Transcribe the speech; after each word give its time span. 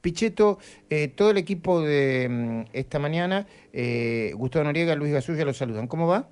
Pichetto, 0.00 0.58
eh, 0.90 1.08
todo 1.08 1.32
el 1.32 1.38
equipo 1.38 1.82
de 1.82 2.28
mm, 2.28 2.64
esta 2.72 2.98
mañana, 2.98 3.46
eh, 3.72 4.32
Gustavo 4.34 4.64
Noriega, 4.64 4.94
Luis 4.94 5.12
Gasulla, 5.12 5.44
los 5.44 5.56
saludan. 5.56 5.88
¿Cómo 5.88 6.06
va? 6.06 6.28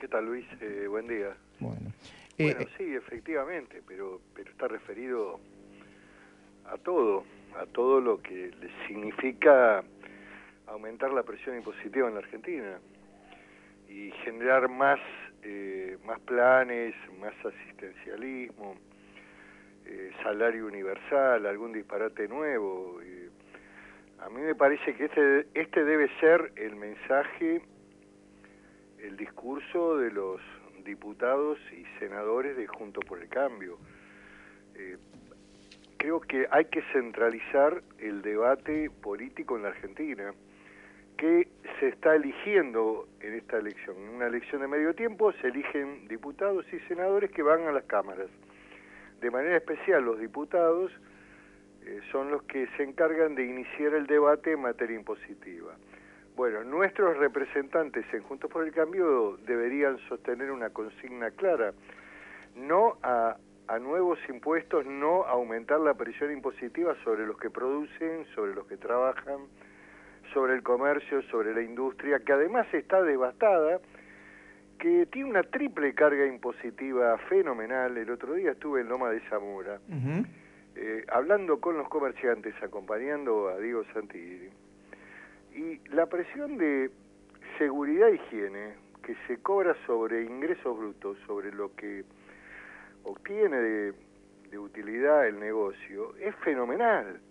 ¿Qué 0.00 0.08
tal, 0.08 0.26
Luis? 0.26 0.44
Eh, 0.60 0.86
buen 0.88 1.06
día. 1.06 1.36
Bueno. 1.60 1.92
Bueno, 2.36 2.66
sí, 2.76 2.92
efectivamente, 2.92 3.80
pero, 3.86 4.20
pero 4.34 4.50
está 4.50 4.66
referido 4.66 5.38
a 6.66 6.76
todo, 6.78 7.22
a 7.56 7.64
todo 7.66 8.00
lo 8.00 8.20
que 8.20 8.50
le 8.60 8.86
significa 8.88 9.84
aumentar 10.66 11.12
la 11.12 11.22
presión 11.22 11.56
impositiva 11.56 12.08
en 12.08 12.14
la 12.14 12.20
Argentina 12.20 12.80
y 13.88 14.10
generar 14.24 14.68
más, 14.68 14.98
más 16.04 16.18
planes, 16.20 16.96
más 17.20 17.34
asistencialismo, 17.44 18.74
eh, 19.86 20.10
salario 20.22 20.66
universal, 20.66 21.46
algún 21.46 21.72
disparate 21.72 22.28
nuevo. 22.28 23.00
a 24.18 24.28
mí 24.30 24.40
me 24.40 24.54
parece 24.54 24.94
que 24.94 25.04
este, 25.04 25.46
este 25.54 25.84
debe 25.84 26.08
ser 26.20 26.52
el 26.56 26.76
mensaje, 26.76 27.62
el 28.98 29.16
discurso 29.16 29.98
de 29.98 30.10
los 30.10 30.40
diputados 30.84 31.58
y 31.72 31.84
senadores 31.98 32.56
de 32.56 32.66
Junto 32.66 33.00
por 33.00 33.20
el 33.20 33.28
Cambio. 33.28 33.78
Eh, 34.74 34.96
creo 35.96 36.20
que 36.20 36.46
hay 36.50 36.66
que 36.66 36.82
centralizar 36.92 37.82
el 37.98 38.22
debate 38.22 38.90
político 38.90 39.56
en 39.56 39.62
la 39.62 39.68
Argentina, 39.70 40.34
que 41.16 41.48
se 41.80 41.88
está 41.88 42.14
eligiendo 42.14 43.08
en 43.20 43.34
esta 43.34 43.58
elección. 43.58 43.96
En 43.96 44.08
una 44.10 44.26
elección 44.26 44.60
de 44.60 44.68
medio 44.68 44.94
tiempo 44.94 45.32
se 45.32 45.48
eligen 45.48 46.06
diputados 46.08 46.66
y 46.72 46.78
senadores 46.80 47.30
que 47.30 47.42
van 47.42 47.62
a 47.66 47.72
las 47.72 47.84
cámaras 47.84 48.28
de 49.24 49.30
manera 49.30 49.56
especial 49.56 50.04
los 50.04 50.20
diputados 50.20 50.92
eh, 51.86 51.98
son 52.12 52.30
los 52.30 52.42
que 52.42 52.68
se 52.76 52.82
encargan 52.82 53.34
de 53.34 53.46
iniciar 53.46 53.94
el 53.94 54.06
debate 54.06 54.52
en 54.52 54.60
materia 54.60 54.96
impositiva. 54.96 55.74
Bueno, 56.36 56.62
nuestros 56.62 57.16
representantes 57.16 58.04
en 58.12 58.22
Juntos 58.24 58.50
por 58.50 58.66
el 58.66 58.72
Cambio 58.72 59.38
deberían 59.46 59.96
sostener 60.10 60.50
una 60.50 60.68
consigna 60.68 61.30
clara, 61.30 61.72
no 62.54 62.98
a, 63.02 63.38
a 63.66 63.78
nuevos 63.78 64.18
impuestos, 64.28 64.84
no 64.84 65.24
aumentar 65.24 65.80
la 65.80 65.94
presión 65.94 66.30
impositiva 66.30 66.94
sobre 67.02 67.26
los 67.26 67.38
que 67.38 67.48
producen, 67.48 68.26
sobre 68.34 68.54
los 68.54 68.66
que 68.66 68.76
trabajan, 68.76 69.38
sobre 70.34 70.52
el 70.52 70.62
comercio, 70.62 71.22
sobre 71.30 71.54
la 71.54 71.62
industria, 71.62 72.18
que 72.18 72.32
además 72.34 72.66
está 72.74 73.00
devastada, 73.00 73.80
que 74.84 75.06
tiene 75.06 75.30
una 75.30 75.42
triple 75.42 75.94
carga 75.94 76.26
impositiva 76.26 77.16
fenomenal. 77.30 77.96
El 77.96 78.10
otro 78.10 78.34
día 78.34 78.50
estuve 78.50 78.82
en 78.82 78.90
Loma 78.90 79.08
de 79.08 79.20
Zamora, 79.30 79.80
eh, 80.76 81.02
hablando 81.08 81.58
con 81.58 81.78
los 81.78 81.88
comerciantes, 81.88 82.54
acompañando 82.62 83.48
a 83.48 83.58
Diego 83.58 83.82
Santilli, 83.94 84.50
y 85.54 85.80
la 85.88 86.04
presión 86.04 86.58
de 86.58 86.90
seguridad 87.56 88.10
e 88.10 88.16
higiene 88.16 88.74
que 89.02 89.16
se 89.26 89.38
cobra 89.38 89.74
sobre 89.86 90.22
ingresos 90.22 90.76
brutos, 90.76 91.16
sobre 91.26 91.50
lo 91.50 91.74
que 91.74 92.04
obtiene 93.04 93.56
de, 93.56 93.94
de 94.50 94.58
utilidad 94.58 95.26
el 95.26 95.40
negocio, 95.40 96.14
es 96.16 96.36
fenomenal. 96.44 97.22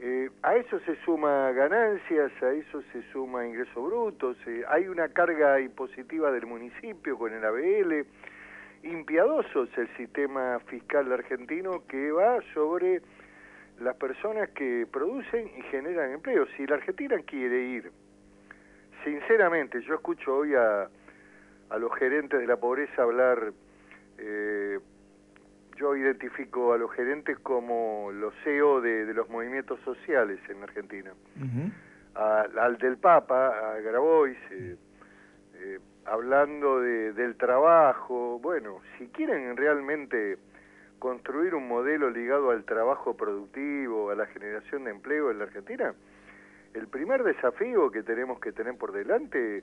Eh, 0.00 0.28
a 0.42 0.56
eso 0.56 0.80
se 0.80 0.96
suma 1.04 1.52
ganancias, 1.52 2.32
a 2.42 2.50
eso 2.50 2.82
se 2.92 3.02
suma 3.12 3.46
ingresos 3.46 3.74
brutos, 3.74 4.36
eh, 4.46 4.64
hay 4.68 4.88
una 4.88 5.08
carga 5.08 5.60
impositiva 5.60 6.32
del 6.32 6.46
municipio 6.46 7.16
con 7.16 7.32
el 7.32 7.44
ABL, 7.44 8.04
impiadoso 8.82 9.64
es 9.64 9.78
el 9.78 9.88
sistema 9.96 10.58
fiscal 10.66 11.10
argentino 11.12 11.86
que 11.86 12.10
va 12.10 12.40
sobre 12.52 13.02
las 13.80 13.96
personas 13.96 14.50
que 14.50 14.86
producen 14.90 15.50
y 15.56 15.62
generan 15.62 16.12
empleo. 16.12 16.46
Si 16.56 16.66
la 16.66 16.76
Argentina 16.76 17.16
quiere 17.24 17.60
ir, 17.60 17.92
sinceramente, 19.04 19.80
yo 19.82 19.94
escucho 19.94 20.36
hoy 20.36 20.54
a, 20.54 20.88
a 21.70 21.78
los 21.78 21.94
gerentes 21.94 22.40
de 22.40 22.46
la 22.46 22.56
pobreza 22.56 23.02
hablar 23.02 23.52
eh, 24.18 24.78
yo 25.76 25.96
identifico 25.96 26.72
a 26.72 26.78
los 26.78 26.92
gerentes 26.92 27.38
como 27.38 28.10
los 28.12 28.34
CEO 28.44 28.80
de, 28.80 29.12
los 29.12 29.28
movimientos 29.28 29.80
sociales 29.80 30.38
en 30.48 30.62
Argentina. 30.62 31.12
al 32.14 32.78
del 32.78 32.96
Papa, 32.98 33.48
a 33.48 33.80
Grabois, 33.80 34.38
eh, 34.50 34.76
eh, 35.54 35.78
hablando 36.06 36.80
del 36.80 37.36
trabajo. 37.36 38.38
Bueno, 38.40 38.80
si 38.98 39.08
quieren 39.08 39.56
realmente 39.56 40.38
construir 40.98 41.54
un 41.54 41.68
modelo 41.68 42.10
ligado 42.10 42.50
al 42.50 42.64
trabajo 42.64 43.16
productivo, 43.16 44.10
a 44.10 44.14
la 44.14 44.26
generación 44.26 44.84
de 44.84 44.90
empleo 44.90 45.30
en 45.30 45.38
la 45.38 45.44
Argentina, 45.44 45.94
el 46.74 46.88
primer 46.88 47.22
desafío 47.24 47.90
que 47.90 48.02
tenemos 48.02 48.40
que 48.40 48.52
tener 48.52 48.76
por 48.76 48.92
delante 48.92 49.62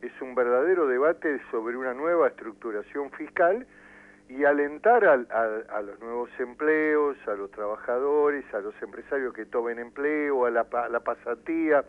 es 0.00 0.12
un 0.20 0.34
verdadero 0.34 0.86
debate 0.86 1.40
sobre 1.50 1.76
una 1.76 1.94
nueva 1.94 2.28
estructuración 2.28 3.10
fiscal 3.12 3.66
y 4.28 4.44
alentar 4.44 5.04
a, 5.04 5.82
los 5.82 6.00
nuevos 6.00 6.30
empleos, 6.38 7.16
a 7.26 7.34
los 7.34 7.50
trabajadores, 7.50 8.44
a 8.54 8.60
los 8.60 8.74
empresarios 8.82 9.34
que 9.34 9.44
tomen 9.44 9.78
empleo, 9.78 10.46
a 10.46 10.50
la, 10.50 10.64
pasantía, 10.64 11.84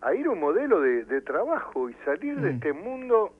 a 0.00 0.14
ir 0.14 0.26
a 0.26 0.30
un 0.30 0.40
modelo 0.40 0.80
de, 0.80 1.20
trabajo 1.20 1.88
y 1.88 1.94
salir 2.04 2.40
de 2.40 2.50
mm. 2.50 2.54
este 2.54 2.72
mundo 2.72 3.32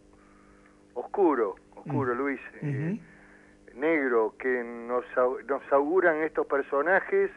oscuro, 0.94 1.56
oscuro, 1.75 2.15
mm. 2.15 2.19
Luis, 2.19 2.41
eh, 2.62 2.99
negro, 3.75 4.34
que 4.38 4.62
nos, 4.62 5.05
nos 5.47 5.72
auguran 5.72 6.19
estos 6.19 6.47
personajes 6.47 7.31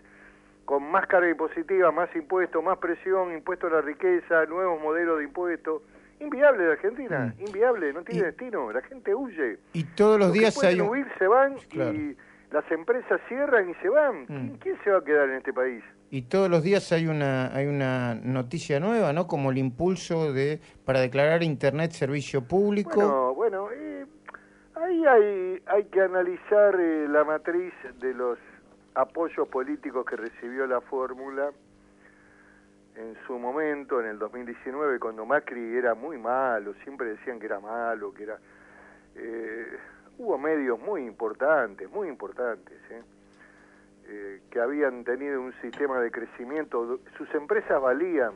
con 0.66 0.84
más 0.84 1.08
carga 1.08 1.30
impositiva, 1.30 1.92
más 1.92 2.14
impuestos, 2.16 2.64
más 2.64 2.78
presión, 2.78 3.34
impuesto 3.34 3.68
a 3.68 3.70
la 3.70 3.82
riqueza, 3.82 4.46
nuevos 4.46 4.82
modelos 4.82 5.20
de 5.20 5.24
impuestos 5.24 5.82
Inviable 6.20 6.64
de 6.64 6.72
Argentina, 6.72 7.34
mm. 7.38 7.46
inviable, 7.46 7.94
no 7.94 8.04
tiene 8.04 8.28
destino, 8.28 8.72
la 8.72 8.82
gente 8.82 9.14
huye. 9.14 9.60
Y 9.74 9.84
todos 9.84 10.20
los, 10.20 10.34
días 10.34 10.62
hay 10.64 10.82
huir 10.82 11.06
se 11.20 11.28
van 11.28 11.56
y 11.72 12.16
las 12.52 12.72
empresas 12.72 13.22
cierran 13.28 13.70
y 13.70 13.74
se 13.76 13.90
van. 13.90 14.24
Mm. 14.28 14.58
¿Quién, 14.60 14.78
se 14.84 14.90
va 14.90 15.00
a 15.00 15.04
quedar 15.04 15.30
en 15.30 15.36
este 15.36 15.54
país? 15.54 15.84
Y 16.10 16.24
todos 16.24 16.50
los 16.50 16.64
días 16.64 16.92
hay 16.92 17.08
una 17.08 17.54
hay 17.54 17.68
una 17.68 18.16
noticia 18.16 18.80
nueva, 18.80 19.14
¿no? 19.14 19.28
Como 19.28 19.52
el 19.52 19.58
impulso 19.58 20.34
de 20.34 20.60
para 20.86 21.02
declarar 21.02 21.44
Internet 21.44 21.92
servicio 21.92 22.42
público. 22.48 22.96
Bueno, 22.96 23.34
bueno, 23.36 23.70
eh, 23.74 24.06
ahí 24.76 25.06
hay 25.06 25.62
hay 25.68 25.84
que 25.86 26.02
analizar 26.02 26.80
eh, 26.80 27.08
la 27.10 27.26
matriz 27.26 27.74
de 28.00 28.14
los 28.14 28.40
apoyos 28.96 29.48
políticos 29.50 30.06
que 30.06 30.16
recibió 30.16 30.66
la 30.66 30.82
fórmula 30.82 31.52
en 32.98 33.16
su 33.28 33.38
momento, 33.38 34.00
en 34.00 34.08
el 34.08 34.18
2019, 34.18 35.00
cuando 35.00 35.26
Macri 35.26 35.76
era 35.76 35.94
muy 35.94 36.18
malo, 36.18 36.74
siempre 36.84 37.10
decían 37.10 37.40
que 37.40 37.46
era 37.46 37.60
malo, 37.60 38.14
que 38.14 38.24
era... 38.24 38.40
Eh, 39.16 39.78
hubo 40.18 40.38
medios 40.38 40.80
muy 40.80 41.04
importantes, 41.06 41.90
muy 41.92 42.08
importantes, 42.08 42.80
¿eh? 42.90 43.04
¿eh? 44.06 44.42
que 44.50 44.60
habían 44.60 45.04
tenido 45.04 45.40
un 45.40 45.54
sistema 45.62 46.00
de 46.00 46.10
crecimiento, 46.10 47.00
sus 47.18 47.32
empresas 47.36 47.80
valían, 47.80 48.34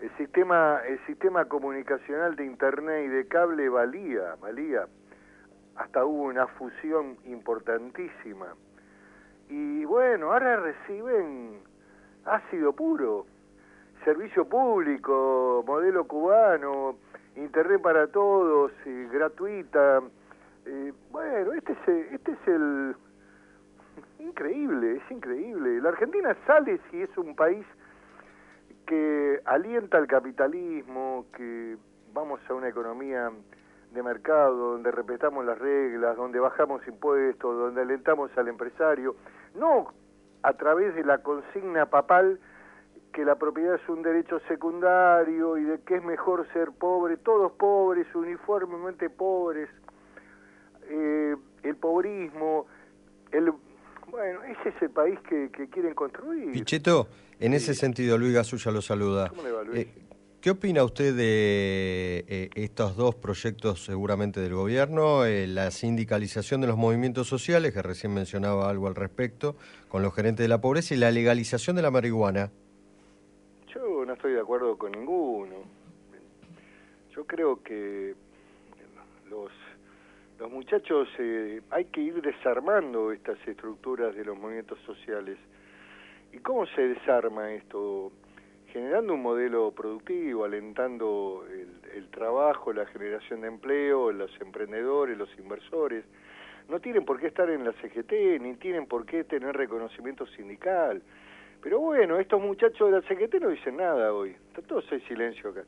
el 0.00 0.10
sistema, 0.18 0.82
el 0.86 0.98
sistema 1.06 1.46
comunicacional 1.46 2.36
de 2.36 2.44
internet 2.44 3.06
y 3.06 3.08
de 3.08 3.26
cable 3.26 3.70
valía, 3.70 4.34
valía, 4.38 4.86
hasta 5.76 6.04
hubo 6.04 6.24
una 6.24 6.46
fusión 6.46 7.16
importantísima. 7.24 8.54
Y 9.48 9.86
bueno, 9.86 10.32
ahora 10.32 10.56
reciben 10.56 11.60
ácido 12.26 12.74
puro, 12.74 13.24
servicio 14.06 14.48
público, 14.48 15.64
modelo 15.66 16.06
cubano, 16.06 16.94
internet 17.34 17.82
para 17.82 18.06
todos, 18.06 18.70
gratuita. 19.10 20.00
Eh, 20.64 20.92
bueno, 21.10 21.52
este 21.54 21.72
es, 21.72 22.12
este 22.12 22.30
es 22.30 22.38
el... 22.46 22.96
Increíble, 24.20 24.96
es 24.96 25.10
increíble. 25.10 25.80
La 25.80 25.88
Argentina 25.88 26.36
sale 26.46 26.80
si 26.88 27.02
es 27.02 27.18
un 27.18 27.34
país 27.34 27.66
que 28.86 29.40
alienta 29.44 29.98
el 29.98 30.06
capitalismo, 30.06 31.26
que 31.36 31.76
vamos 32.12 32.38
a 32.48 32.54
una 32.54 32.68
economía 32.68 33.32
de 33.92 34.02
mercado, 34.04 34.72
donde 34.72 34.92
respetamos 34.92 35.44
las 35.44 35.58
reglas, 35.58 36.16
donde 36.16 36.38
bajamos 36.38 36.86
impuestos, 36.86 37.58
donde 37.58 37.82
alentamos 37.82 38.30
al 38.38 38.46
empresario, 38.46 39.16
no 39.56 39.92
a 40.44 40.52
través 40.52 40.94
de 40.94 41.02
la 41.02 41.18
consigna 41.18 41.86
papal 41.86 42.38
que 43.16 43.24
la 43.24 43.36
propiedad 43.36 43.76
es 43.76 43.88
un 43.88 44.02
derecho 44.02 44.40
secundario 44.46 45.56
y 45.56 45.64
de 45.64 45.80
que 45.80 45.96
es 45.96 46.04
mejor 46.04 46.46
ser 46.52 46.72
pobre, 46.72 47.16
todos 47.16 47.50
pobres, 47.52 48.06
uniformemente 48.14 49.08
pobres, 49.08 49.70
eh, 50.90 51.34
el 51.62 51.76
pobrismo, 51.76 52.66
el 53.32 53.54
bueno, 54.10 54.40
ese 54.44 54.68
es 54.68 54.82
el 54.82 54.90
país 54.90 55.18
que, 55.26 55.50
quieren 55.70 55.94
construir. 55.94 56.52
Pichetto, 56.52 57.08
en 57.40 57.54
ese 57.54 57.74
sentido, 57.74 58.18
Luis 58.18 58.34
Gasulla 58.34 58.70
lo 58.70 58.82
saluda. 58.82 59.30
¿Cómo 59.30 59.42
le 59.44 59.50
va, 59.50 59.62
Luis? 59.62 59.78
Eh, 59.78 59.94
¿Qué 60.42 60.50
opina 60.50 60.84
usted 60.84 61.16
de 61.16 62.22
eh, 62.28 62.50
estos 62.54 62.96
dos 62.96 63.14
proyectos 63.14 63.82
seguramente 63.82 64.40
del 64.40 64.52
gobierno? 64.52 65.24
Eh, 65.24 65.46
la 65.46 65.70
sindicalización 65.70 66.60
de 66.60 66.66
los 66.66 66.76
movimientos 66.76 67.26
sociales, 67.28 67.72
que 67.72 67.80
recién 67.80 68.12
mencionaba 68.12 68.68
algo 68.68 68.86
al 68.88 68.94
respecto, 68.94 69.56
con 69.88 70.02
los 70.02 70.14
gerentes 70.14 70.44
de 70.44 70.48
la 70.48 70.60
pobreza, 70.60 70.94
y 70.94 70.98
la 70.98 71.10
legalización 71.10 71.76
de 71.76 71.82
la 71.82 71.90
marihuana. 71.90 72.52
Estoy 74.26 74.34
de 74.34 74.42
acuerdo 74.42 74.76
con 74.76 74.90
ninguno. 74.90 75.54
Yo 77.14 77.24
creo 77.26 77.62
que 77.62 78.12
los, 79.30 79.52
los 80.40 80.50
muchachos 80.50 81.06
eh, 81.20 81.62
hay 81.70 81.84
que 81.84 82.00
ir 82.00 82.20
desarmando 82.20 83.12
estas 83.12 83.38
estructuras 83.46 84.16
de 84.16 84.24
los 84.24 84.36
movimientos 84.36 84.80
sociales. 84.80 85.38
¿Y 86.32 86.38
cómo 86.38 86.66
se 86.66 86.88
desarma 86.88 87.52
esto? 87.52 88.10
generando 88.72 89.14
un 89.14 89.22
modelo 89.22 89.70
productivo, 89.70 90.44
alentando 90.44 91.46
el, 91.94 92.08
trabajo, 92.08 92.72
la 92.72 92.84
generación 92.86 93.42
de 93.42 93.46
empleo, 93.46 94.10
los 94.10 94.30
emprendedores, 94.40 95.16
los 95.16 95.30
inversores. 95.38 96.04
No 96.68 96.80
tienen 96.80 97.04
por 97.04 97.20
qué 97.20 97.28
estar 97.28 97.48
en 97.48 97.64
la 97.64 97.72
CGT, 97.74 98.40
ni 98.40 98.56
tienen 98.56 98.86
por 98.86 99.06
qué 99.06 99.22
tener 99.22 99.56
reconocimiento 99.56 100.26
sindical. 100.26 101.00
Pero 101.66 101.80
bueno, 101.80 102.20
estos 102.20 102.40
muchachos 102.40 102.92
de 102.92 103.00
la 103.00 103.02
CGT 103.08 103.40
no 103.40 103.48
dicen 103.48 103.78
nada 103.78 104.12
hoy. 104.12 104.36
Está 104.50 104.62
todo 104.62 104.80
en 104.88 105.00
silencio 105.08 105.50
acá. 105.50 105.64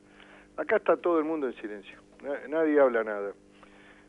Acá 0.55 0.77
está 0.77 0.95
todo 0.95 1.19
el 1.19 1.25
mundo 1.25 1.47
en 1.47 1.53
silencio. 1.55 1.99
Nadie 2.47 2.79
habla 2.79 3.03
nada. 3.03 3.33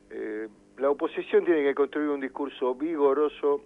Eh, 0.08 0.46
la 0.78 0.88
oposición 0.88 1.44
tiene 1.44 1.64
que 1.64 1.75
construir 1.75 2.10
un 2.10 2.20
discurso 2.20 2.76
vigoroso 2.76 3.64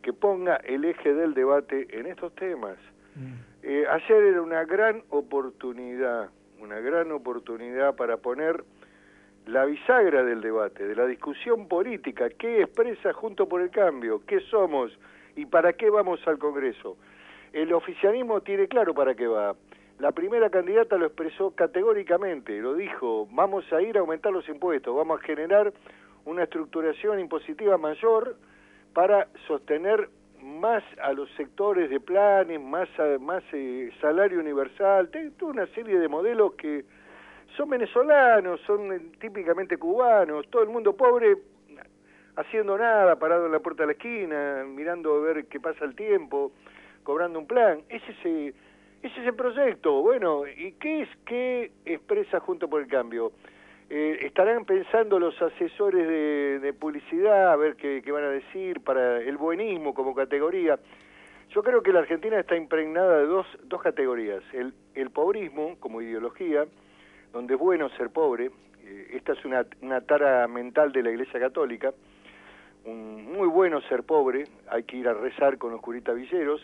que 0.00 0.14
ponga 0.14 0.56
el 0.64 0.86
eje 0.86 1.12
del 1.12 1.34
debate 1.34 1.86
en 1.90 2.06
estos 2.06 2.34
temas. 2.36 2.78
Mm. 3.14 3.34
Eh, 3.64 3.84
ayer 3.86 4.22
era 4.22 4.40
una 4.40 4.64
gran 4.64 5.02
oportunidad, 5.10 6.30
una 6.58 6.80
gran 6.80 7.12
oportunidad 7.12 7.96
para 7.96 8.16
poner 8.16 8.64
la 9.44 9.66
bisagra 9.66 10.24
del 10.24 10.40
debate, 10.40 10.88
de 10.88 10.96
la 10.96 11.04
discusión 11.04 11.68
política, 11.68 12.30
qué 12.30 12.62
expresa 12.62 13.12
Junto 13.12 13.46
por 13.46 13.60
el 13.60 13.68
Cambio, 13.68 14.22
qué 14.26 14.40
somos 14.40 14.90
y 15.36 15.46
para 15.46 15.74
qué 15.74 15.90
vamos 15.90 16.20
al 16.26 16.38
Congreso. 16.38 16.96
El 17.52 17.72
oficialismo 17.72 18.40
tiene 18.40 18.66
claro 18.66 18.94
para 18.94 19.14
qué 19.14 19.26
va. 19.26 19.54
La 19.98 20.12
primera 20.12 20.50
candidata 20.50 20.96
lo 20.96 21.06
expresó 21.06 21.52
categóricamente, 21.52 22.58
lo 22.60 22.74
dijo, 22.74 23.28
vamos 23.30 23.64
a 23.72 23.80
ir 23.80 23.96
a 23.96 24.00
aumentar 24.00 24.32
los 24.32 24.46
impuestos, 24.48 24.94
vamos 24.94 25.20
a 25.20 25.24
generar 25.24 25.72
una 26.26 26.42
estructuración 26.42 27.18
impositiva 27.20 27.78
mayor 27.78 28.36
para 28.92 29.28
sostener 29.46 30.10
más 30.42 30.82
a 31.02 31.12
los 31.12 31.30
sectores 31.36 31.88
de 31.88 31.98
planes, 31.98 32.60
más, 32.60 32.88
más 33.20 33.42
eh, 33.52 33.90
salario 34.00 34.40
universal, 34.40 35.10
toda 35.38 35.52
una 35.52 35.66
serie 35.68 35.98
de 35.98 36.08
modelos 36.08 36.54
que 36.54 36.84
son 37.56 37.70
venezolanos, 37.70 38.60
son 38.66 38.92
eh, 38.92 39.00
típicamente 39.18 39.78
cubanos, 39.78 40.46
todo 40.50 40.62
el 40.62 40.68
mundo 40.68 40.94
pobre 40.94 41.36
haciendo 42.36 42.76
nada, 42.78 43.16
parado 43.16 43.46
en 43.46 43.52
la 43.52 43.60
puerta 43.60 43.82
de 43.82 43.86
la 43.88 43.92
esquina, 43.92 44.64
mirando 44.68 45.14
a 45.14 45.20
ver 45.20 45.46
qué 45.46 45.58
pasa 45.58 45.84
el 45.84 45.94
tiempo, 45.94 46.52
cobrando 47.02 47.38
un 47.38 47.46
plan. 47.46 47.82
Ese 47.88 48.10
es, 48.10 48.54
ese 49.02 49.20
es 49.20 49.26
el 49.26 49.34
proyecto. 49.34 50.02
Bueno, 50.02 50.46
¿y 50.46 50.72
qué 50.72 51.02
es 51.02 51.08
que 51.24 51.72
expresa 51.84 52.40
Junto 52.40 52.68
por 52.68 52.82
el 52.82 52.88
Cambio? 52.88 53.32
Eh, 53.88 54.18
estarán 54.22 54.64
pensando 54.64 55.18
los 55.18 55.40
asesores 55.40 56.60
de, 56.60 56.72
publicidad 56.72 57.52
a 57.52 57.56
ver 57.56 57.76
qué, 57.76 58.02
van 58.10 58.24
a 58.24 58.30
decir 58.30 58.80
para 58.80 59.20
el 59.20 59.36
buenismo 59.36 59.94
como 59.94 60.14
categoría. 60.14 60.78
Yo 61.50 61.62
creo 61.62 61.82
que 61.82 61.92
la 61.92 62.00
Argentina 62.00 62.38
está 62.40 62.56
impregnada 62.56 63.18
de 63.18 63.26
dos, 63.26 63.46
dos 63.64 63.80
categorías. 63.80 64.42
El, 64.52 64.74
el 64.94 65.10
pobrismo 65.10 65.76
como 65.78 66.02
ideología, 66.02 66.66
donde 67.32 67.54
es 67.54 67.60
bueno 67.60 67.88
ser 67.90 68.10
pobre. 68.10 68.50
Eh, 68.84 69.10
esta 69.14 69.32
es 69.34 69.44
una, 69.44 69.64
una 69.80 70.00
tara 70.00 70.48
mental 70.48 70.90
de 70.90 71.04
la 71.04 71.10
Iglesia 71.10 71.38
Católica. 71.38 71.94
Un, 72.86 73.32
muy 73.32 73.48
bueno 73.48 73.80
ser 73.82 74.04
pobre, 74.04 74.44
hay 74.68 74.84
que 74.84 74.96
ir 74.96 75.08
a 75.08 75.14
rezar 75.14 75.58
con 75.58 75.72
los 75.72 75.80
curitas 75.80 76.14
villeros 76.14 76.60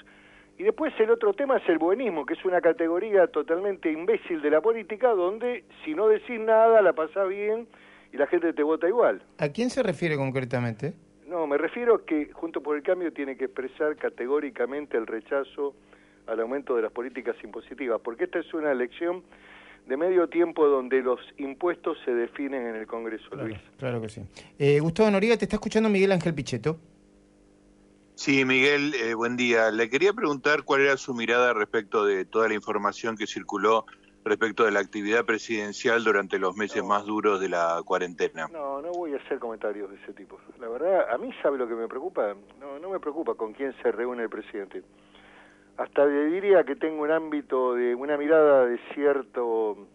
y 0.58 0.62
después 0.62 0.92
el 1.00 1.10
otro 1.10 1.32
tema 1.32 1.56
es 1.56 1.68
el 1.68 1.78
buenismo, 1.78 2.24
que 2.24 2.34
es 2.34 2.44
una 2.44 2.60
categoría 2.60 3.26
totalmente 3.26 3.90
imbécil 3.90 4.40
de 4.40 4.50
la 4.50 4.60
política, 4.60 5.08
donde 5.10 5.64
si 5.84 5.94
no 5.94 6.08
decís 6.08 6.38
nada 6.38 6.80
la 6.82 6.92
pasás 6.92 7.28
bien 7.28 7.66
y 8.12 8.16
la 8.16 8.26
gente 8.26 8.52
te 8.52 8.62
vota 8.62 8.86
igual. 8.86 9.22
¿A 9.38 9.48
quién 9.48 9.70
se 9.70 9.82
refiere 9.82 10.16
concretamente? 10.16 10.94
No, 11.26 11.46
me 11.46 11.58
refiero 11.58 11.94
a 11.94 12.04
que 12.04 12.30
Junto 12.32 12.62
por 12.62 12.76
el 12.76 12.82
Cambio 12.82 13.12
tiene 13.12 13.36
que 13.36 13.46
expresar 13.46 13.96
categóricamente 13.96 14.96
el 14.96 15.06
rechazo 15.06 15.74
al 16.26 16.38
aumento 16.40 16.76
de 16.76 16.82
las 16.82 16.92
políticas 16.92 17.34
impositivas, 17.42 18.00
porque 18.00 18.24
esta 18.24 18.38
es 18.38 18.54
una 18.54 18.70
elección 18.70 19.22
de 19.86 19.96
medio 19.96 20.28
tiempo 20.28 20.66
donde 20.66 21.02
los 21.02 21.20
impuestos 21.38 21.98
se 22.04 22.12
definen 22.14 22.66
en 22.66 22.76
el 22.76 22.86
Congreso, 22.86 23.28
claro, 23.30 23.48
Luis. 23.48 23.60
Claro 23.78 24.00
que 24.00 24.08
sí. 24.08 24.22
Eh, 24.58 24.80
Gustavo 24.80 25.10
Noriega, 25.10 25.36
te 25.36 25.44
está 25.44 25.56
escuchando 25.56 25.88
Miguel 25.88 26.12
Ángel 26.12 26.34
Pichetto. 26.34 26.78
Sí, 28.14 28.44
Miguel, 28.44 28.94
eh, 28.94 29.14
buen 29.14 29.36
día. 29.36 29.70
Le 29.70 29.88
quería 29.88 30.12
preguntar 30.12 30.62
cuál 30.62 30.82
era 30.82 30.96
su 30.96 31.14
mirada 31.14 31.54
respecto 31.54 32.04
de 32.04 32.24
toda 32.24 32.48
la 32.48 32.54
información 32.54 33.16
que 33.16 33.26
circuló 33.26 33.86
respecto 34.24 34.64
de 34.64 34.70
la 34.70 34.80
actividad 34.80 35.24
presidencial 35.24 36.04
durante 36.04 36.38
los 36.38 36.56
meses 36.56 36.84
más 36.84 37.04
duros 37.04 37.40
de 37.40 37.48
la 37.48 37.80
cuarentena. 37.84 38.48
No, 38.52 38.80
no 38.80 38.92
voy 38.92 39.14
a 39.14 39.16
hacer 39.16 39.38
comentarios 39.38 39.90
de 39.90 39.96
ese 39.96 40.12
tipo. 40.12 40.38
La 40.60 40.68
verdad, 40.68 41.10
a 41.10 41.18
mí 41.18 41.30
sabe 41.42 41.58
lo 41.58 41.66
que 41.66 41.74
me 41.74 41.88
preocupa. 41.88 42.34
No, 42.60 42.78
no 42.78 42.90
me 42.90 43.00
preocupa 43.00 43.34
con 43.34 43.52
quién 43.52 43.74
se 43.82 43.90
reúne 43.90 44.22
el 44.22 44.28
presidente. 44.28 44.82
Hasta 45.76 46.06
diría 46.06 46.64
que 46.64 46.76
tengo 46.76 47.02
un 47.02 47.10
ámbito 47.10 47.74
de 47.74 47.94
una 47.94 48.16
mirada 48.16 48.66
de 48.66 48.78
cierto, 48.94 49.86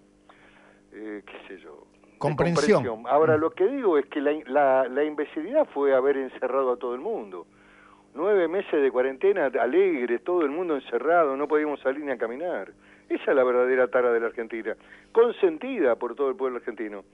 eh, 0.91 1.23
qué 1.25 1.47
sé 1.47 1.61
yo, 1.61 1.85
comprensión. 2.17 3.03
Ahora, 3.07 3.37
mm. 3.37 3.39
lo 3.39 3.51
que 3.51 3.67
digo 3.67 3.97
es 3.97 4.05
que 4.07 4.19
la, 4.19 4.31
la, 4.47 4.87
la 4.87 5.03
imbecilidad 5.03 5.67
fue 5.73 5.93
haber 5.93 6.17
encerrado 6.17 6.71
a 6.71 6.77
todo 6.77 6.95
el 6.95 7.01
mundo 7.01 7.45
nueve 8.17 8.47
meses 8.47 8.81
de 8.81 8.91
cuarentena 8.91 9.45
alegres, 9.45 10.23
todo 10.23 10.41
el 10.41 10.49
mundo 10.49 10.75
encerrado, 10.75 11.37
no 11.37 11.47
podíamos 11.47 11.79
salir 11.81 12.03
ni 12.03 12.11
a 12.11 12.17
caminar. 12.17 12.71
Esa 13.07 13.31
es 13.31 13.35
la 13.35 13.43
verdadera 13.43 13.87
tara 13.87 14.11
de 14.11 14.19
la 14.19 14.25
Argentina, 14.25 14.75
consentida 15.11 15.95
por 15.95 16.15
todo 16.15 16.29
el 16.29 16.35
pueblo 16.35 16.57
argentino. 16.57 17.05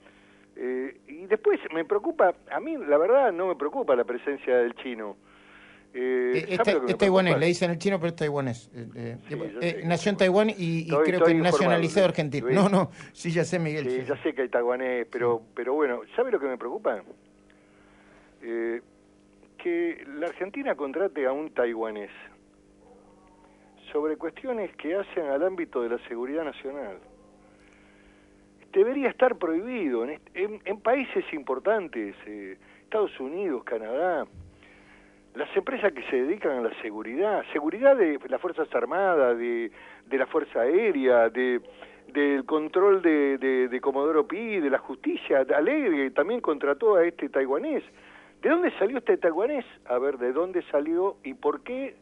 Eh, 0.56 0.96
y 1.06 1.26
después 1.26 1.60
me 1.72 1.84
preocupa, 1.84 2.34
a 2.50 2.58
mí 2.58 2.76
la 2.78 2.96
verdad 2.96 3.32
no 3.32 3.48
me 3.48 3.54
preocupa 3.54 3.94
la 3.94 4.04
presencia 4.04 4.56
del 4.56 4.74
chino. 4.76 5.16
Eh, 5.96 6.46
es, 6.48 6.58
este 6.58 6.94
taiwanés, 6.94 7.38
le 7.38 7.46
dicen 7.46 7.70
el 7.70 7.78
chino, 7.78 7.98
pero 7.98 8.08
es 8.08 8.16
taiwanés. 8.16 8.68
Eh, 8.74 9.16
eh, 9.60 9.82
nació 9.84 10.10
en 10.10 10.16
Taiwán 10.16 10.50
y, 10.50 10.88
creo 10.88 11.22
que 11.22 11.34
nacionalizado 11.34 12.06
argentino. 12.06 12.50
No, 12.50 12.68
no, 12.68 12.90
sí, 13.12 13.30
ya 13.30 13.44
sé, 13.44 13.60
Miguel. 13.60 13.88
Sí, 13.88 14.04
ya 14.04 14.20
sé 14.22 14.34
que 14.34 14.42
hay 14.42 14.48
taiwanés, 14.48 15.06
pero, 15.10 15.42
pero 15.54 15.74
bueno, 15.74 16.00
¿sabe 16.16 16.32
lo 16.32 16.40
que 16.40 16.46
me 16.46 16.58
preocupa? 16.58 17.00
Eh, 18.42 18.82
que 19.56 20.04
la 20.18 20.26
Argentina 20.26 20.74
contrate 20.74 21.26
a 21.26 21.32
un 21.32 21.50
taiwanés 21.54 22.10
sobre 23.92 24.16
cuestiones 24.16 24.74
que 24.76 24.96
hacen 24.96 25.26
al 25.26 25.44
ámbito 25.44 25.80
de 25.80 25.90
la 25.90 25.98
seguridad 26.08 26.44
nacional. 26.44 26.98
Debería 28.72 29.08
estar 29.08 29.36
prohibido 29.36 30.04
en, 30.04 30.80
países 30.80 31.24
importantes, 31.32 32.16
eh, 32.26 32.58
Estados 32.82 33.18
Unidos, 33.20 33.62
Canadá, 33.62 34.26
las 35.34 35.54
empresas 35.56 35.92
que 35.92 36.02
se 36.04 36.22
dedican 36.22 36.58
a 36.58 36.60
la 36.62 36.82
seguridad, 36.82 37.42
seguridad 37.52 37.96
de 37.96 38.18
las 38.28 38.40
Fuerzas 38.40 38.72
Armadas, 38.74 39.36
de, 39.36 39.70
la 40.10 40.26
Fuerza 40.26 40.60
Aérea, 40.60 41.28
de, 41.28 41.60
del 42.12 42.44
control 42.44 43.02
de, 43.02 43.38
de, 43.68 43.80
Comodoro 43.80 44.26
Pi, 44.26 44.60
de 44.60 44.70
la 44.70 44.78
justicia, 44.78 45.44
Alegre 45.54 46.10
también 46.12 46.40
contrató 46.40 46.96
a 46.96 47.04
este 47.04 47.28
taiwanés 47.28 47.82
¿De 48.44 48.50
dónde 48.50 48.70
salió 48.78 48.98
este 48.98 49.16
taiwanés? 49.16 49.64
A 49.86 49.98
ver, 49.98 50.18
¿de 50.18 50.30
dónde 50.34 50.60
salió 50.70 51.16
y 51.24 51.32
por 51.32 51.62
qué 51.62 51.94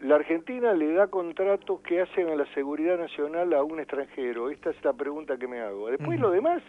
la 0.00 0.16
Argentina 0.16 0.74
le 0.74 0.92
da 0.92 1.06
contratos 1.06 1.80
que 1.80 2.02
hacen 2.02 2.28
a 2.28 2.36
la 2.36 2.44
seguridad 2.52 2.98
nacional 2.98 3.54
a 3.54 3.62
un 3.62 3.80
extranjero? 3.80 4.50
Esta 4.50 4.68
es 4.68 4.84
la 4.84 4.92
pregunta 4.92 5.38
que 5.38 5.48
me 5.48 5.60
hago. 5.60 5.88
Después 5.88 6.20
lo 6.20 6.30
demás, 6.30 6.62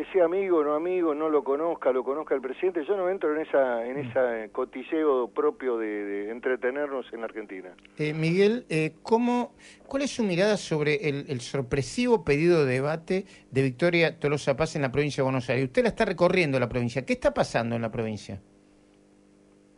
que 0.00 0.10
sea 0.12 0.24
amigo 0.24 0.60
o 0.60 0.64
no 0.64 0.72
amigo, 0.72 1.14
no 1.14 1.28
lo 1.28 1.44
conozca, 1.44 1.92
lo 1.92 2.02
conozca 2.02 2.34
el 2.34 2.40
presidente, 2.40 2.86
yo 2.86 2.96
no 2.96 3.10
entro 3.10 3.36
en 3.36 3.42
esa 3.42 3.84
en 3.84 3.98
ese 3.98 4.48
cotilleo 4.50 5.28
propio 5.28 5.76
de, 5.76 6.30
entretenernos 6.30 7.04
en 7.12 7.20
la 7.20 7.26
Argentina. 7.26 7.74
Eh, 7.98 8.14
Miguel, 8.14 8.64
eh, 8.70 8.94
¿cómo, 9.02 9.52
¿cuál 9.86 10.04
es 10.04 10.12
su 10.12 10.24
mirada 10.24 10.56
sobre 10.56 11.06
el, 11.06 11.40
sorpresivo 11.42 12.24
pedido 12.24 12.64
de 12.64 12.72
debate 12.72 13.26
de 13.50 13.62
Victoria 13.62 14.18
Tolosa 14.18 14.56
Paz 14.56 14.74
en 14.74 14.80
la 14.80 14.90
provincia 14.90 15.20
de 15.20 15.24
Buenos 15.24 15.50
Aires? 15.50 15.66
Usted 15.66 15.82
la 15.82 15.90
está 15.90 16.06
recorriendo 16.06 16.58
la 16.58 16.70
provincia. 16.70 17.04
¿Qué 17.04 17.12
está 17.12 17.34
pasando 17.34 17.76
en 17.76 17.82
la 17.82 17.90
provincia? 17.90 18.40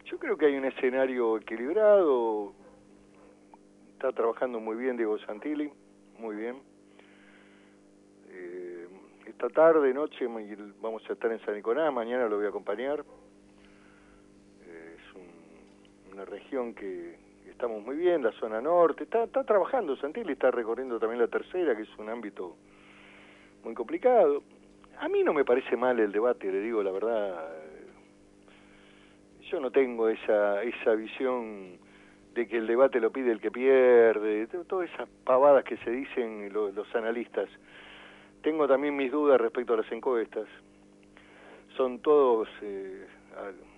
Yo 0.04 0.18
creo 0.20 0.38
que 0.38 0.46
hay 0.46 0.54
un 0.54 0.66
escenario 0.66 1.36
equilibrado. 1.36 2.52
Está 3.94 4.12
trabajando 4.12 4.60
muy 4.60 4.76
bien 4.76 4.96
Diego 4.96 5.18
Santilli, 5.18 5.72
muy 6.16 6.36
bien 6.36 6.71
esta 9.32 9.48
tarde, 9.48 9.92
noche, 9.94 10.26
vamos 10.80 11.02
a 11.08 11.12
estar 11.14 11.32
en 11.32 11.40
San 11.40 11.54
Nicolás, 11.54 11.92
mañana 11.92 12.28
lo 12.28 12.36
voy 12.36 12.46
a 12.46 12.50
acompañar. 12.50 13.00
Eh, 14.66 14.96
es 14.96 16.12
una 16.12 16.24
región 16.26 16.74
que 16.74 17.16
estamos 17.48 17.82
muy 17.82 17.96
bien, 17.96 18.22
la 18.22 18.32
zona 18.32 18.60
norte, 18.60 19.04
está, 19.04 19.24
está 19.24 19.42
trabajando 19.42 19.96
Santilli, 19.96 20.34
está 20.34 20.50
recorriendo 20.50 21.00
también 21.00 21.20
la 21.20 21.28
tercera, 21.28 21.74
que 21.74 21.82
es 21.82 21.98
un 21.98 22.10
ámbito 22.10 22.56
muy 23.64 23.74
complicado. 23.74 24.42
A 25.00 25.08
mí 25.08 25.24
no 25.24 25.32
me 25.32 25.44
parece 25.44 25.76
mal 25.76 25.98
el 25.98 26.12
debate, 26.12 26.52
le 26.52 26.60
digo 26.60 26.82
la 26.82 26.92
verdad. 26.92 27.48
Yo 29.50 29.60
no 29.60 29.70
tengo 29.70 30.08
esa, 30.08 30.62
esa 30.62 30.94
visión 30.94 31.78
de 32.34 32.46
que 32.46 32.58
el 32.58 32.66
debate 32.66 33.00
lo 33.00 33.10
pide 33.10 33.32
el 33.32 33.40
que 33.40 33.50
pierde, 33.50 34.46
todas 34.68 34.90
esas 34.90 35.08
pavadas 35.24 35.64
que 35.64 35.78
se 35.78 35.90
dicen 35.90 36.52
los, 36.52 36.74
los 36.74 36.94
analistas. 36.94 37.48
Tengo 38.42 38.66
también 38.66 38.96
mis 38.96 39.10
dudas 39.10 39.40
respecto 39.40 39.74
a 39.74 39.78
las 39.78 39.92
encuestas. 39.92 40.46
Son 41.76 42.00
todos, 42.00 42.48
eh, 42.60 43.06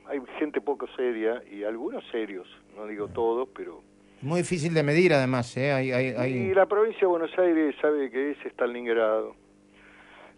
hay 0.07 0.21
gente 0.39 0.61
poco 0.61 0.87
seria 0.97 1.43
y 1.51 1.65
algunos 1.65 2.05
serios, 2.11 2.49
no 2.77 2.87
digo 2.87 3.09
todos, 3.09 3.49
pero... 3.55 3.83
Muy 4.21 4.41
difícil 4.41 4.75
de 4.75 4.83
medir 4.83 5.13
además, 5.13 5.57
¿eh? 5.57 5.73
Hay, 5.73 5.93
hay, 5.93 6.15
hay... 6.17 6.33
Y 6.33 6.55
la 6.55 6.67
provincia 6.67 7.01
de 7.01 7.07
Buenos 7.07 7.39
Aires 7.39 7.77
sabe 7.81 8.11
que 8.11 8.33
es 8.33 8.39
Stalingrado. 8.47 9.37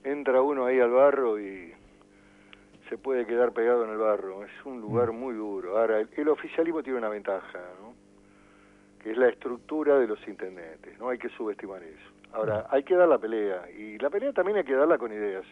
Entra 0.05 0.43
uno 0.43 0.67
ahí 0.67 0.81
al 0.81 0.91
barro 0.91 1.41
y 1.41 1.73
se 2.89 2.99
puede 2.99 3.27
quedar 3.27 3.53
pegado 3.53 3.85
en 3.85 3.91
el 3.91 3.99
barro. 3.99 4.45
Es 4.45 4.51
un 4.65 4.81
lugar 4.81 5.13
muy 5.13 5.35
duro. 5.35 5.79
Ahora, 5.79 6.01
el, 6.01 6.09
el 6.17 6.29
oficialismo 6.29 6.83
tiene 6.83 6.99
una 6.99 7.09
ventaja, 7.09 7.61
¿no? 7.81 7.95
Que 9.07 9.13
es 9.13 9.19
la 9.19 9.29
estructura 9.29 10.01
de 10.01 10.09
los 10.09 10.19
intendentes. 10.27 10.99
No 10.99 11.11
hay 11.11 11.19
que 11.19 11.29
subestimar 11.29 11.81
eso. 11.81 12.11
Ahora, 12.33 12.67
hay 12.71 12.83
que 12.83 12.97
dar 12.97 13.07
la 13.07 13.19
pelea. 13.19 13.71
Y 13.71 13.99
la 13.99 14.11
pelea 14.11 14.33
también 14.33 14.57
hay 14.57 14.65
que 14.65 14.75
darla 14.75 14.99
con 14.99 15.13
ideas. 15.13 15.45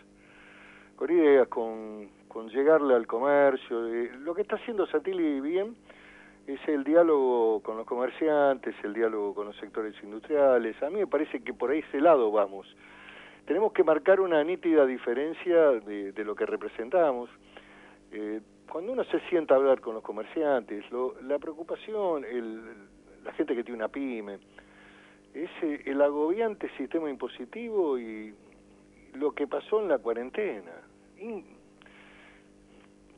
Con 0.97 1.09
ideas, 1.13 1.47
con, 1.47 2.09
con 2.27 2.49
llegarle 2.49 2.97
al 2.97 3.07
comercio. 3.07 3.79
lo 4.19 4.35
que 4.35 4.43
está 4.43 4.57
haciendo 4.57 4.89
Santilli 4.89 5.41
bien 5.41 5.77
es 6.49 6.59
el 6.67 6.83
diálogo 6.83 7.63
con 7.63 7.77
los 7.77 7.87
comerciantes, 7.87 8.75
el 8.83 8.93
diálogo 8.93 9.37
con 9.37 9.47
los 9.47 9.57
sectores 9.59 9.95
industriales. 10.03 10.83
A 10.83 10.91
mí 10.91 10.97
me 10.97 11.07
parece 11.07 11.39
que 11.45 11.55
por 11.55 11.71
ahí 11.71 11.79
ese 11.79 12.01
lado 12.01 12.33
vamos. 12.33 12.67
Tenemos 13.47 13.73
que 13.73 13.85
marcar 13.85 14.19
una 14.19 14.43
nítida 14.43 14.85
diferencia 14.85 15.71
de, 15.71 16.11
de 16.11 16.25
lo 16.25 16.35
que 16.35 16.45
representamos. 16.45 17.31
Eh, 18.11 18.41
cuando 18.69 18.91
uno 18.91 19.05
se 19.05 19.21
sienta 19.29 19.55
a 19.55 19.59
hablar 19.59 19.81
con 19.81 19.95
los 19.95 20.03
comerciantes, 20.03 20.91
lo, 20.91 21.15
la 21.23 21.39
preocupación, 21.39 22.25
el, 22.25 22.89
la 23.25 23.33
gente 23.33 23.55
que 23.55 23.65
tiene 23.65 23.79
una 23.79 23.89
pyme, 23.89 24.39
es 25.35 25.51
el 25.63 26.01
agobiante 26.01 26.69
sistema 26.77 27.11
impositivo 27.11 27.99
y 27.99 28.35
lo 29.15 29.33
que 29.33 29.47
pasó 29.47 29.81
en 29.83 29.89
la 29.89 29.99
cuarentena. 29.99 30.73
In, 31.19 31.45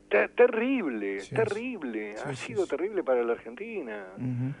ter 0.09 0.29
terrible, 0.29 1.19
sí, 1.19 1.35
terrible, 1.35 2.15
sí, 2.15 2.23
ha 2.25 2.33
sí, 2.35 2.45
sido 2.47 2.65
terrible 2.65 3.03
para 3.03 3.23
la 3.23 3.33
Argentina. 3.33 4.07
Uh 4.17 4.21
-huh. 4.21 4.53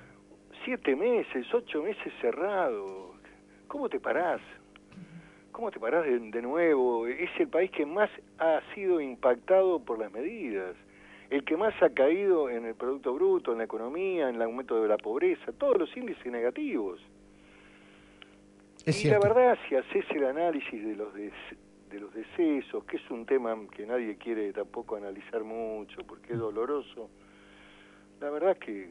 Siete 0.65 0.95
meses, 0.95 1.51
ocho 1.53 1.81
meses 1.81 2.13
cerrado. 2.21 3.15
¿Cómo 3.67 3.89
te 3.89 3.99
parás? 3.99 4.41
¿Cómo 5.51 5.71
te 5.71 5.79
parás 5.79 6.05
de, 6.05 6.19
de 6.19 6.41
nuevo? 6.41 7.07
Es 7.07 7.31
el 7.39 7.47
país 7.47 7.71
que 7.71 7.85
más 7.85 8.09
ha 8.37 8.61
sido 8.75 8.99
impactado 9.01 9.79
por 9.79 9.97
las 9.97 10.11
medidas 10.11 10.75
el 11.29 11.43
que 11.43 11.57
más 11.57 11.73
ha 11.81 11.89
caído 11.89 12.49
en 12.49 12.65
el 12.65 12.75
Producto 12.75 13.13
Bruto, 13.13 13.51
en 13.51 13.59
la 13.59 13.65
economía, 13.65 14.29
en 14.29 14.35
el 14.35 14.41
aumento 14.41 14.81
de 14.81 14.87
la 14.87 14.97
pobreza, 14.97 15.51
todos 15.51 15.77
los 15.77 15.97
índices 15.97 16.25
negativos. 16.31 17.01
Es 18.85 19.03
y 19.03 19.09
la 19.09 19.19
verdad, 19.19 19.57
si 19.67 19.75
haces 19.75 20.05
el 20.11 20.25
análisis 20.25 20.85
de 20.85 20.95
los, 20.95 21.13
de, 21.13 21.31
de 21.89 21.99
los 21.99 22.13
decesos, 22.13 22.85
que 22.85 22.97
es 22.97 23.11
un 23.11 23.25
tema 23.25 23.57
que 23.75 23.85
nadie 23.85 24.15
quiere 24.15 24.53
tampoco 24.53 24.95
analizar 24.95 25.43
mucho 25.43 26.03
porque 26.07 26.33
es 26.33 26.39
doloroso, 26.39 27.09
la 28.21 28.29
verdad 28.29 28.51
es 28.51 28.59
que 28.59 28.89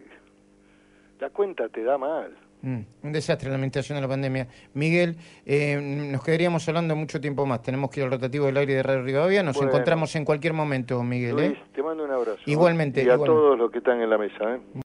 la 1.18 1.30
cuenta 1.30 1.68
te 1.68 1.82
da 1.82 1.96
mal. 1.96 2.36
Mm, 2.62 2.80
un 3.02 3.12
desastre 3.12 3.48
la 3.48 3.56
administración 3.56 3.96
de 3.96 4.02
la 4.02 4.08
pandemia. 4.08 4.48
Miguel, 4.74 5.16
eh, 5.44 5.78
nos 5.80 6.24
quedaríamos 6.24 6.66
hablando 6.68 6.96
mucho 6.96 7.20
tiempo 7.20 7.46
más. 7.46 7.62
Tenemos 7.62 7.90
que 7.90 8.00
ir 8.00 8.04
al 8.04 8.10
rotativo 8.10 8.46
del 8.46 8.56
aire 8.56 8.74
de 8.74 8.82
Radio 8.82 9.02
Rivadavia. 9.02 9.42
Nos 9.42 9.56
bueno, 9.56 9.70
encontramos 9.70 10.14
en 10.16 10.24
cualquier 10.24 10.52
momento, 10.52 11.02
Miguel. 11.02 11.36
Luis, 11.36 11.50
¿eh? 11.52 11.62
te 11.74 11.82
mando 11.82 12.04
un 12.04 12.10
abrazo. 12.10 12.40
Igualmente. 12.46 13.00
Y 13.00 13.08
a 13.08 13.14
igualmente. 13.14 13.26
todos 13.26 13.58
los 13.58 13.70
que 13.70 13.78
están 13.78 14.00
en 14.00 14.10
la 14.10 14.18
mesa. 14.18 14.54
¿eh? 14.54 14.60